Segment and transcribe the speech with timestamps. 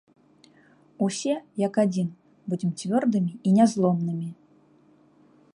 [1.07, 2.09] Усе, як адзін,
[2.53, 4.29] будзем цвёрдымі і нязломнымі!